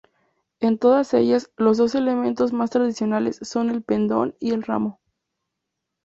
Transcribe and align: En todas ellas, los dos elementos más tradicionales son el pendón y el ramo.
En 0.61 0.79
todas 0.79 1.13
ellas, 1.13 1.51
los 1.57 1.77
dos 1.77 1.93
elementos 1.93 2.53
más 2.53 2.71
tradicionales 2.71 3.37
son 3.43 3.69
el 3.69 3.83
pendón 3.83 4.33
y 4.39 4.49
el 4.51 4.63
ramo. 4.63 4.99